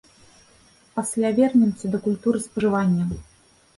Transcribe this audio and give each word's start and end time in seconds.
Пасля 0.95 1.29
вернемся 1.39 1.85
да 1.97 1.99
культуры 2.07 2.43
спажывання. 2.47 3.03